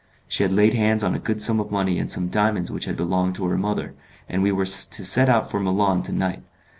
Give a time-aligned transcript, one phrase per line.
[0.27, 2.97] She had laid hands on a good sum of money and some diamonds which had
[2.97, 3.93] belonged to her mother,
[4.27, 6.41] and we were to set out for Milan to night.